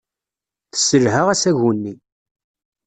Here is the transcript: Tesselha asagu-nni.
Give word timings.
Tesselha 0.71 1.21
asagu-nni. 1.33 1.93